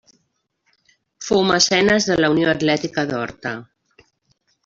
[1.25, 3.55] Fou mecenes de la Unió Atlètica d'Horta.